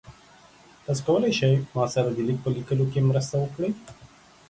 [0.83, 3.69] تاسو کولی شئ ما سره د لیک په لیکلو کې مرسته وکړئ؟